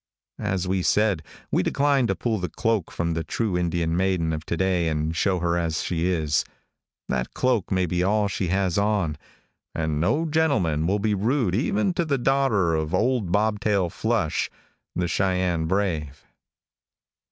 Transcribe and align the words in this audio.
As 0.39 0.67
we 0.67 0.81
said, 0.81 1.21
we 1.51 1.61
decline 1.61 2.07
to 2.07 2.15
pull 2.15 2.39
the 2.39 2.49
cloak 2.49 2.89
from 2.89 3.13
the 3.13 3.23
true 3.23 3.55
Indian 3.55 3.95
maiden 3.95 4.33
of 4.33 4.43
to 4.47 4.57
day 4.57 4.87
and 4.87 5.15
show 5.15 5.37
her 5.37 5.55
as 5.59 5.83
she 5.83 6.07
is. 6.07 6.43
That 7.07 7.35
cloak 7.35 7.71
may 7.71 7.85
be 7.85 8.01
all 8.01 8.27
she 8.27 8.47
has 8.47 8.79
on, 8.79 9.15
and 9.75 10.01
no 10.01 10.25
gentleman 10.25 10.87
will 10.87 10.97
be 10.97 11.13
rude 11.13 11.53
even 11.53 11.93
to 11.93 12.03
the 12.03 12.17
daughter 12.17 12.73
of 12.73 12.95
Old 12.95 13.31
Bob 13.31 13.59
Tail 13.59 13.91
Flush, 13.91 14.49
the 14.95 15.07
Cheyenne 15.07 15.67
brave. 15.67 16.23